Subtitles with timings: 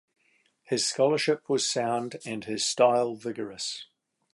[0.63, 3.85] His scholarship was sound and his style vigorous.